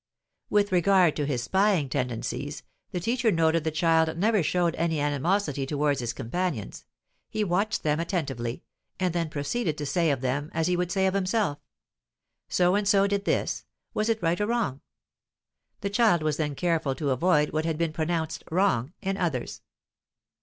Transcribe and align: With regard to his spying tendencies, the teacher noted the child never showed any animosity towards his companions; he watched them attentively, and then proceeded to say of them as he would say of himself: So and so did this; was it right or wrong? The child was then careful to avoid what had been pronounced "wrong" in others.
With 0.49 0.71
regard 0.71 1.15
to 1.17 1.27
his 1.27 1.43
spying 1.43 1.87
tendencies, 1.87 2.63
the 2.89 2.99
teacher 2.99 3.29
noted 3.31 3.63
the 3.63 3.69
child 3.69 4.17
never 4.17 4.41
showed 4.41 4.73
any 4.77 4.99
animosity 4.99 5.67
towards 5.67 5.99
his 5.99 6.11
companions; 6.11 6.85
he 7.29 7.43
watched 7.43 7.83
them 7.83 7.99
attentively, 7.99 8.63
and 8.99 9.13
then 9.13 9.29
proceeded 9.29 9.77
to 9.77 9.85
say 9.85 10.09
of 10.09 10.21
them 10.21 10.49
as 10.55 10.65
he 10.65 10.75
would 10.75 10.91
say 10.91 11.05
of 11.05 11.13
himself: 11.13 11.59
So 12.49 12.73
and 12.73 12.87
so 12.87 13.05
did 13.05 13.25
this; 13.25 13.63
was 13.93 14.09
it 14.09 14.23
right 14.23 14.41
or 14.41 14.47
wrong? 14.47 14.81
The 15.81 15.91
child 15.91 16.23
was 16.23 16.37
then 16.37 16.55
careful 16.55 16.95
to 16.95 17.11
avoid 17.11 17.51
what 17.51 17.65
had 17.65 17.77
been 17.77 17.93
pronounced 17.93 18.43
"wrong" 18.49 18.93
in 19.03 19.17
others. 19.17 19.61